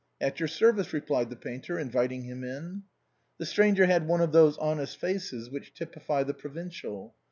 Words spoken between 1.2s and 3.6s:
the painter, inviting him in. The